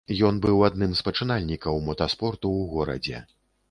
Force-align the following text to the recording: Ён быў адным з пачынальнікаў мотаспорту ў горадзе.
Ён 0.29 0.37
быў 0.45 0.63
адным 0.69 0.91
з 1.01 1.05
пачынальнікаў 1.09 1.81
мотаспорту 1.91 2.45
ў 2.59 2.77
горадзе. 2.77 3.27